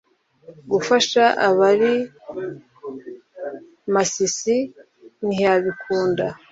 [0.71, 1.93] gufasha abari
[3.93, 4.57] Masisi
[5.25, 6.25] ntiyabikunda,